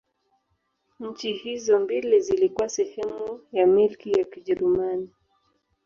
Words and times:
Nchi 0.99 1.31
hizo 1.33 1.79
mbili 1.79 2.19
zilikuwa 2.21 2.69
sehemu 2.69 3.39
ya 3.51 3.67
Milki 3.67 4.11
ya 4.11 4.25
Kijerumani. 4.25 5.09